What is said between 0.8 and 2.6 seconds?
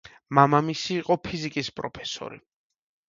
იყო ფიზიკის პროფესორი.